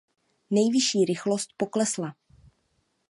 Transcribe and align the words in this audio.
Nejvyšší 0.49 1.05
rychlost 1.05 1.49
poklesla. 1.57 2.15